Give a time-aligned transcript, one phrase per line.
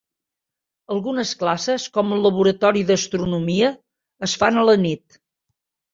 [0.95, 3.69] Algunes classes, com el laboratori d'astronomia,
[4.29, 5.21] es fan a la nit.